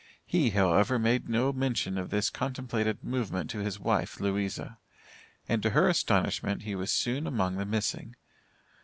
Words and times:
He, 0.25 0.49
however, 0.49 0.97
made 0.97 1.29
no 1.29 1.53
mention 1.53 1.95
of 1.95 2.09
this 2.09 2.31
contemplated 2.31 3.03
movement 3.03 3.51
to 3.51 3.59
his 3.59 3.79
wife, 3.79 4.19
Louisa; 4.19 4.79
and, 5.47 5.61
to 5.61 5.69
her 5.77 5.87
astonishment, 5.87 6.63
he 6.63 6.73
was 6.73 6.91
soon 6.91 7.27
among 7.27 7.57
the 7.57 7.65
missing. 7.67 8.15